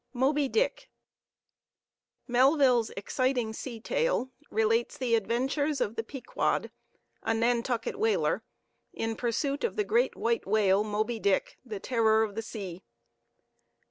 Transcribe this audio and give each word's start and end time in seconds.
MOBY 0.15 0.47
DICK 0.47 0.89
Melville's 2.27 2.89
exciting 2.97 3.53
sea 3.53 3.79
tale 3.79 4.31
relates 4.49 4.97
the 4.97 5.13
adventures 5.13 5.79
of 5.79 5.95
the 5.95 6.01
Pequod, 6.01 6.71
a 7.21 7.35
Nantucket 7.35 7.99
whaler, 7.99 8.41
in 8.93 9.15
pursuit 9.15 9.63
of 9.63 9.75
the 9.75 9.83
great 9.83 10.15
white 10.15 10.47
whale, 10.47 10.83
Moby 10.83 11.19
Dick, 11.19 11.59
the 11.63 11.79
terror 11.79 12.23
of 12.23 12.33
the 12.33 12.41
sea. 12.41 12.81